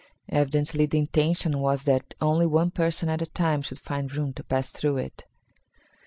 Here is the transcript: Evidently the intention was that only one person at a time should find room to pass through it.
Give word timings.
Evidently 0.29 0.87
the 0.87 0.97
intention 0.97 1.59
was 1.59 1.83
that 1.83 2.15
only 2.19 2.47
one 2.47 2.71
person 2.71 3.07
at 3.07 3.21
a 3.21 3.27
time 3.27 3.61
should 3.61 3.77
find 3.77 4.17
room 4.17 4.33
to 4.33 4.43
pass 4.43 4.71
through 4.71 4.97
it. 4.97 5.25